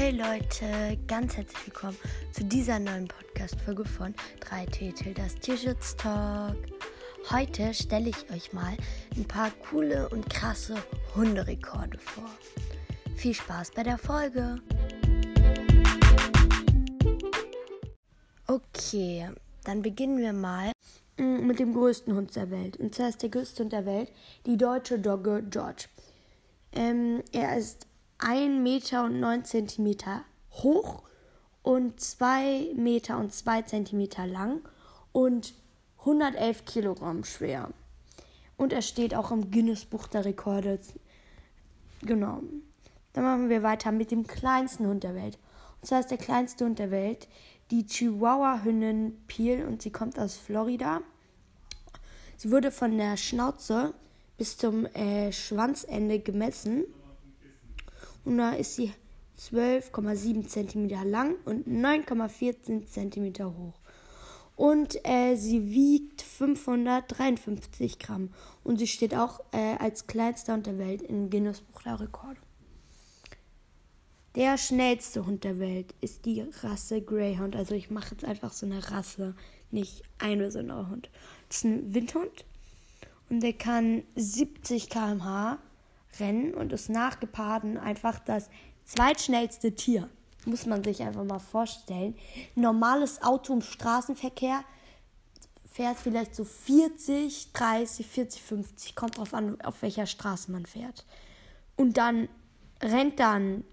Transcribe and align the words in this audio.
Hey 0.00 0.12
Leute, 0.12 0.96
ganz 1.08 1.36
herzlich 1.36 1.66
willkommen 1.66 1.96
zu 2.30 2.44
dieser 2.44 2.78
neuen 2.78 3.08
Podcast-Folge 3.08 3.84
von 3.84 4.14
3T 4.48 5.12
das 5.12 5.34
Tierschutz-Talk. 5.34 6.54
Heute 7.32 7.74
stelle 7.74 8.10
ich 8.10 8.30
euch 8.30 8.52
mal 8.52 8.76
ein 9.16 9.24
paar 9.24 9.50
coole 9.68 10.08
und 10.10 10.30
krasse 10.30 10.76
Hunderekorde 11.16 11.98
vor. 11.98 12.30
Viel 13.16 13.34
Spaß 13.34 13.72
bei 13.72 13.82
der 13.82 13.98
Folge! 13.98 14.60
Okay, 18.46 19.28
dann 19.64 19.82
beginnen 19.82 20.18
wir 20.18 20.32
mal 20.32 20.70
mm, 21.16 21.44
mit 21.44 21.58
dem 21.58 21.74
größten 21.74 22.14
Hund 22.14 22.36
der 22.36 22.52
Welt. 22.52 22.76
Und 22.76 22.94
zwar 22.94 23.08
ist 23.08 23.22
der 23.22 23.30
größte 23.30 23.64
Hund 23.64 23.72
der 23.72 23.84
Welt 23.84 24.12
die 24.46 24.56
deutsche 24.56 25.00
Dogge 25.00 25.42
George. 25.50 25.86
Ähm, 26.70 27.20
er 27.32 27.58
ist 27.58 27.88
1 28.18 28.62
Meter 28.62 29.04
und 29.04 29.20
9 29.20 29.44
Zentimeter 29.44 30.24
hoch 30.50 31.02
und 31.62 32.00
2 32.00 32.72
Meter 32.74 33.18
und 33.18 33.32
2 33.32 33.62
Zentimeter 33.62 34.26
lang 34.26 34.60
und 35.12 35.54
111 36.00 36.64
Kilogramm 36.64 37.24
schwer. 37.24 37.70
Und 38.56 38.72
er 38.72 38.82
steht 38.82 39.14
auch 39.14 39.30
im 39.30 39.50
Guinness-Buch 39.50 40.08
der 40.08 40.24
Rekorde. 40.24 40.80
Genau. 42.02 42.42
Dann 43.12 43.24
machen 43.24 43.48
wir 43.48 43.62
weiter 43.62 43.92
mit 43.92 44.10
dem 44.10 44.26
kleinsten 44.26 44.86
Hund 44.86 45.04
der 45.04 45.14
Welt. 45.14 45.38
Und 45.80 45.86
zwar 45.86 46.00
ist 46.00 46.10
der 46.10 46.18
kleinste 46.18 46.64
Hund 46.64 46.78
der 46.78 46.90
Welt 46.90 47.28
die 47.70 47.86
Chihuahua-Hündin 47.86 49.16
Peel 49.26 49.64
und 49.66 49.82
sie 49.82 49.92
kommt 49.92 50.18
aus 50.18 50.36
Florida. 50.36 51.02
Sie 52.36 52.50
wurde 52.50 52.70
von 52.70 52.96
der 52.96 53.16
Schnauze 53.16 53.94
bis 54.38 54.56
zum 54.56 54.86
äh, 54.86 55.32
Schwanzende 55.32 56.18
gemessen 56.18 56.84
da 58.36 58.50
ist 58.52 58.74
sie 58.74 58.92
12,7 59.38 60.46
cm 60.46 60.88
lang 61.08 61.36
und 61.44 61.66
9,14 61.66 62.86
cm 62.86 63.44
hoch. 63.44 63.80
Und 64.56 64.98
äh, 65.04 65.36
sie 65.36 65.70
wiegt 65.70 66.20
553 66.20 68.00
Gramm. 68.00 68.30
Und 68.64 68.78
sie 68.78 68.88
steht 68.88 69.14
auch 69.14 69.40
äh, 69.52 69.76
als 69.78 70.08
kleinster 70.08 70.54
Hund 70.54 70.66
der 70.66 70.78
Welt 70.78 71.00
im 71.00 71.30
Guinness 71.30 71.60
Buch 71.60 71.82
der 71.82 72.00
Rekorde. 72.00 72.40
Der 74.34 74.58
schnellste 74.58 75.26
Hund 75.26 75.44
der 75.44 75.58
Welt 75.58 75.94
ist 76.00 76.24
die 76.24 76.44
Rasse 76.62 77.00
Greyhound. 77.00 77.54
Also 77.54 77.74
ich 77.74 77.90
mache 77.90 78.12
jetzt 78.12 78.24
einfach 78.24 78.52
so 78.52 78.66
eine 78.66 78.90
Rasse, 78.90 79.34
nicht 79.70 80.02
ein 80.18 80.38
besonderer 80.38 80.90
Hund. 80.90 81.08
Das 81.48 81.58
ist 81.58 81.64
ein 81.64 81.94
Windhund 81.94 82.44
und 83.30 83.40
der 83.40 83.52
kann 83.52 84.02
70 84.16 84.88
km/h 84.90 85.58
rennen 86.18 86.54
und 86.54 86.72
ist 86.72 86.88
nach 86.88 87.20
Geparden 87.20 87.78
einfach 87.78 88.18
das 88.18 88.48
zweitschnellste 88.84 89.74
Tier. 89.74 90.08
Muss 90.44 90.66
man 90.66 90.82
sich 90.82 91.02
einfach 91.02 91.24
mal 91.24 91.38
vorstellen. 91.38 92.14
normales 92.54 93.22
Auto 93.22 93.52
im 93.52 93.62
Straßenverkehr 93.62 94.64
fährt 95.70 95.98
vielleicht 95.98 96.34
so 96.34 96.44
40, 96.44 97.52
30, 97.52 98.06
40, 98.06 98.42
50, 98.42 98.94
kommt 98.96 99.18
drauf 99.18 99.34
an, 99.34 99.60
auf 99.60 99.82
welcher 99.82 100.06
Straße 100.06 100.50
man 100.50 100.66
fährt. 100.66 101.04
Und 101.76 101.96
dann 101.96 102.28
rennt 102.82 103.20
dann 103.20 103.64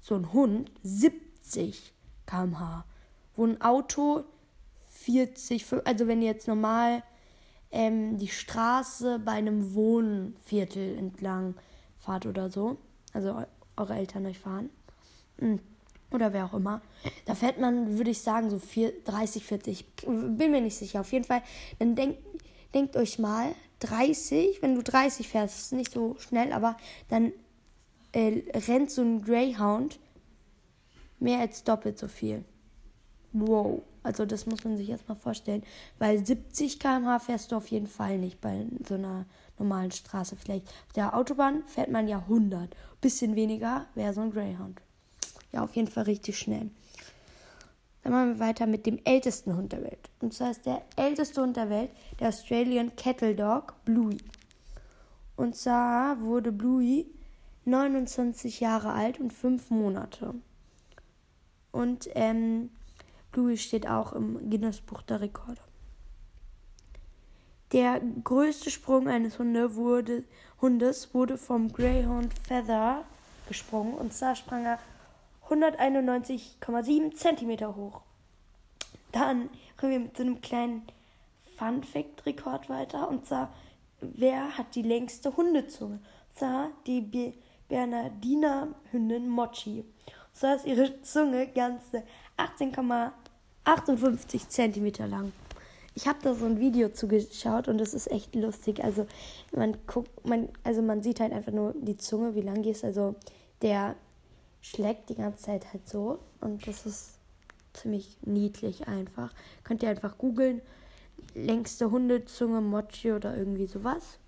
so 0.00 0.14
ein 0.14 0.32
Hund 0.32 0.70
70 0.82 1.92
km/h, 2.26 2.84
wo 3.36 3.46
ein 3.46 3.60
Auto 3.62 4.24
40, 4.90 5.64
also 5.84 6.06
wenn 6.06 6.20
jetzt 6.20 6.48
normal 6.48 7.02
ähm, 7.70 8.18
die 8.18 8.28
Straße 8.28 9.18
bei 9.18 9.32
einem 9.32 9.74
Wohnviertel 9.74 10.96
entlang 10.98 11.54
fahrt 12.04 12.26
oder 12.26 12.50
so, 12.50 12.78
also 13.12 13.44
eure 13.76 13.94
Eltern 13.94 14.26
euch 14.26 14.38
fahren, 14.38 14.70
hm, 15.38 15.60
oder 16.10 16.32
wer 16.32 16.44
auch 16.44 16.54
immer, 16.54 16.80
da 17.24 17.34
fährt 17.34 17.58
man, 17.58 17.98
würde 17.98 18.10
ich 18.10 18.20
sagen, 18.20 18.50
so 18.50 18.60
30, 19.04 19.44
40, 19.44 19.84
bin 20.06 20.52
mir 20.52 20.60
nicht 20.60 20.76
sicher. 20.76 21.00
Auf 21.00 21.12
jeden 21.12 21.24
Fall, 21.24 21.42
dann 21.78 21.96
denkt, 21.96 22.18
denkt 22.72 22.96
euch 22.96 23.18
mal, 23.18 23.54
30, 23.80 24.62
wenn 24.62 24.74
du 24.76 24.82
30 24.82 25.28
fährst, 25.28 25.72
nicht 25.72 25.92
so 25.92 26.16
schnell, 26.18 26.52
aber 26.52 26.76
dann 27.08 27.32
äh, 28.12 28.42
rennt 28.68 28.90
so 28.90 29.02
ein 29.02 29.22
Greyhound 29.22 29.98
mehr 31.18 31.40
als 31.40 31.64
doppelt 31.64 31.98
so 31.98 32.08
viel. 32.08 32.44
Wow. 33.32 33.82
Also 34.04 34.26
das 34.26 34.46
muss 34.46 34.64
man 34.64 34.76
sich 34.76 34.88
jetzt 34.88 35.08
mal 35.08 35.14
vorstellen. 35.14 35.64
Weil 35.98 36.24
70 36.24 36.78
km/h 36.78 37.18
fährst 37.20 37.50
du 37.50 37.56
auf 37.56 37.68
jeden 37.68 37.86
Fall 37.86 38.18
nicht 38.18 38.40
bei 38.40 38.66
so 38.86 38.94
einer 38.94 39.26
normalen 39.58 39.90
Straße. 39.90 40.36
Vielleicht 40.36 40.66
auf 40.66 40.92
der 40.94 41.16
Autobahn 41.16 41.64
fährt 41.64 41.90
man 41.90 42.08
ja 42.08 42.18
100. 42.18 42.74
Bisschen 43.00 43.36
weniger 43.36 43.86
wäre 43.94 44.12
so 44.12 44.20
ein 44.20 44.32
Greyhound. 44.32 44.80
Ja, 45.52 45.62
auf 45.62 45.74
jeden 45.76 45.88
Fall 45.88 46.04
richtig 46.04 46.38
schnell. 46.38 46.70
Dann 48.02 48.12
machen 48.12 48.34
wir 48.34 48.38
weiter 48.38 48.66
mit 48.66 48.86
dem 48.86 48.98
ältesten 49.04 49.56
Hund 49.56 49.72
der 49.72 49.82
Welt. 49.82 50.10
Und 50.20 50.34
zwar 50.34 50.50
ist 50.50 50.66
der 50.66 50.82
älteste 50.96 51.40
Hund 51.40 51.56
der 51.56 51.70
Welt 51.70 51.90
der 52.20 52.28
Australian 52.28 52.94
Kettle 52.96 53.34
Dog 53.34 53.74
Bluey. 53.84 54.18
Und 55.36 55.56
zwar 55.56 56.20
wurde 56.20 56.52
Bluey 56.52 57.06
29 57.64 58.60
Jahre 58.60 58.92
alt 58.92 59.18
und 59.20 59.32
5 59.32 59.70
Monate. 59.70 60.34
Und 61.72 62.08
ähm, 62.14 62.70
Louis 63.34 63.62
steht 63.62 63.88
auch 63.88 64.12
im 64.12 64.50
Guinness 64.50 64.80
Buch 64.80 65.02
der 65.02 65.20
Rekorde. 65.20 65.60
Der 67.74 68.00
größte 68.22 68.70
Sprung 68.70 69.08
eines 69.08 69.40
Hunde 69.40 69.74
wurde, 69.74 70.22
Hundes 70.60 71.12
wurde 71.12 71.36
vom 71.36 71.72
Greyhound 71.72 72.32
Feather 72.46 73.02
gesprungen 73.48 73.94
und 73.94 74.14
zwar 74.14 74.36
sprang 74.36 74.64
er 74.64 74.78
191,7 75.48 77.16
cm 77.16 77.74
hoch. 77.74 78.02
Dann 79.10 79.50
kommen 79.76 79.90
wir 79.90 79.98
mit 79.98 80.16
so 80.16 80.22
einem 80.22 80.40
kleinen 80.40 80.82
Fun 81.58 81.82
Fact 81.82 82.24
Rekord 82.26 82.68
weiter 82.68 83.08
und 83.08 83.26
zwar 83.26 83.52
wer 84.00 84.56
hat 84.56 84.76
die 84.76 84.82
längste 84.82 85.36
Hundezunge? 85.36 85.94
Und 85.94 86.38
zwar 86.38 86.70
die 86.86 87.34
Bernardiner 87.68 88.68
Hündin 88.92 89.28
Mochi. 89.28 89.80
Und 89.80 90.36
zwar 90.36 90.54
ist 90.54 90.66
ihre 90.66 91.02
Zunge 91.02 91.48
ganze 91.48 92.04
18,8 92.38 93.10
58 93.64 94.48
cm 94.48 94.92
lang. 95.08 95.32
Ich 95.94 96.08
habe 96.08 96.18
da 96.22 96.34
so 96.34 96.44
ein 96.44 96.58
Video 96.58 96.88
zugeschaut 96.88 97.68
und 97.68 97.78
das 97.78 97.94
ist 97.94 98.10
echt 98.10 98.34
lustig. 98.34 98.82
Also 98.82 99.06
man 99.52 99.76
guckt, 99.86 100.26
man, 100.26 100.48
also 100.64 100.82
man 100.82 101.02
sieht 101.02 101.20
halt 101.20 101.32
einfach 101.32 101.52
nur 101.52 101.74
die 101.76 101.96
Zunge, 101.96 102.34
wie 102.34 102.40
lang 102.40 102.62
die 102.62 102.70
ist. 102.70 102.84
Also 102.84 103.14
der 103.62 103.94
schlägt 104.60 105.08
die 105.10 105.14
ganze 105.14 105.44
Zeit 105.44 105.72
halt 105.72 105.88
so 105.88 106.18
und 106.40 106.66
das 106.66 106.86
ist 106.86 107.18
ziemlich 107.74 108.16
niedlich 108.22 108.88
einfach. 108.88 109.32
Könnt 109.62 109.82
ihr 109.82 109.90
einfach 109.90 110.18
googeln. 110.18 110.62
Längste 111.34 111.90
Hundezunge, 111.90 112.60
Mochi 112.60 113.12
oder 113.12 113.36
irgendwie 113.36 113.66
sowas. 113.66 114.18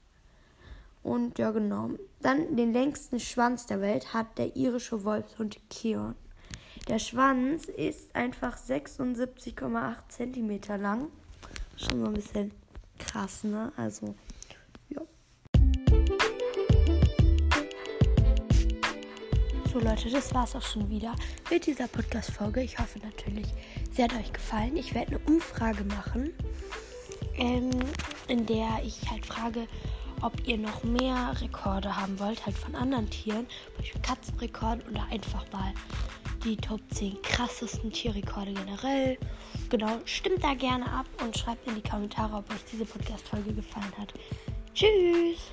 Und 1.03 1.39
ja, 1.39 1.53
genau. 1.53 1.91
Dann 2.21 2.57
den 2.57 2.73
längsten 2.73 3.21
Schwanz 3.21 3.67
der 3.67 3.81
Welt 3.81 4.13
hat 4.13 4.39
der 4.39 4.57
irische 4.57 5.05
Wolfshund 5.05 5.59
Keon. 5.71 6.15
Der 6.89 6.99
Schwanz 6.99 7.67
ist 7.67 8.15
einfach 8.15 8.57
76,8 8.57 9.97
cm 10.09 10.81
lang. 10.81 11.09
Schon 11.77 12.01
so 12.01 12.07
ein 12.07 12.15
bisschen 12.15 12.53
krass, 12.99 13.45
ne? 13.45 13.71
Also, 13.77 14.15
ja. 14.89 15.03
So 19.71 19.79
Leute, 19.81 20.11
das 20.11 20.33
war's 20.35 20.57
auch 20.57 20.63
schon 20.63 20.89
wieder 20.89 21.15
mit 21.51 21.67
dieser 21.67 21.87
Podcast-Folge. 21.87 22.63
Ich 22.63 22.79
hoffe 22.79 22.99
natürlich, 23.01 23.47
sie 23.93 24.03
hat 24.03 24.15
euch 24.15 24.33
gefallen. 24.33 24.77
Ich 24.77 24.95
werde 24.95 25.17
eine 25.17 25.19
Umfrage 25.27 25.85
machen, 25.85 26.33
ähm, 27.37 27.71
in 28.29 28.47
der 28.47 28.81
ich 28.83 29.11
halt 29.11 29.27
frage, 29.27 29.69
ob 30.23 30.49
ihr 30.49 30.57
noch 30.57 30.83
mehr 30.83 31.35
Rekorde 31.41 31.95
haben 31.95 32.19
wollt, 32.19 32.47
halt 32.47 32.57
von 32.57 32.75
anderen 32.75 33.11
Tieren, 33.11 33.47
Beispiel 33.77 34.01
Katzenrekord 34.01 34.89
oder 34.89 35.05
einfach 35.11 35.45
mal 35.53 35.75
die 36.47 36.57
Top 36.57 36.81
10 36.91 37.21
krassesten 37.23 37.91
Tierrekorde 37.91 38.53
generell. 38.53 39.19
Genau, 39.69 39.99
stimmt 40.05 40.45
da 40.45 40.55
gerne 40.55 40.87
ab 40.91 41.07
und 41.23 41.37
schreibt 41.37 41.67
in 41.67 41.75
die 41.75 41.83
Kommentare, 41.83 42.37
ob 42.37 42.51
euch 42.51 42.65
diese 42.71 42.85
Podcast-Folge 42.85 43.53
gefallen 43.53 43.93
hat. 43.99 44.15
Tschüss! 44.73 45.53